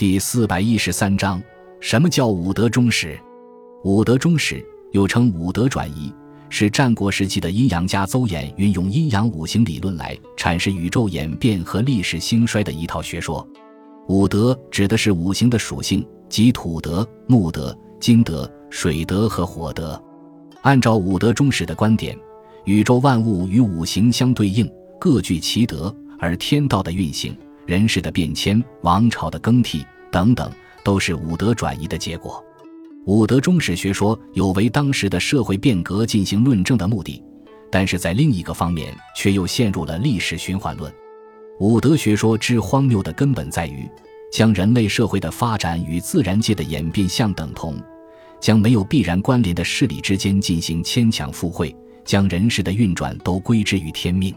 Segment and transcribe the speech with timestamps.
[0.00, 1.42] 第四百一十三章：
[1.78, 3.20] 什么叫五德终始？
[3.84, 6.10] 五德终始又称五德转移，
[6.48, 13.46] 是战国时期的阴阳家邹衍运用阴阳五行理论来阐释宇宙演变和历史兴衰的一套学说。
[14.08, 20.02] 五德指的是五行的属性，即土德、木德、金德、水德和火德。
[20.62, 22.18] 按照五德终始的观点，
[22.64, 24.66] 宇宙万物与五行相对应，
[24.98, 27.36] 各具其德，而天道的运行。
[27.66, 30.50] 人事的变迁、王朝的更替等等，
[30.84, 32.44] 都是五德转移的结果。
[33.06, 37.22] 五德中史学说有为当时的社会变革进行论证的目的，
[37.70, 40.92] 但是在另一个方面却又陷入了历史循环论。
[41.58, 43.88] 五德学说之荒谬的根本在于，
[44.32, 47.76] 将人类社会的发展与自然界的演变相等同，
[48.38, 54.34] 将没有必然关联的势力之间进行牵强附会，将人事的运转都归之于天命。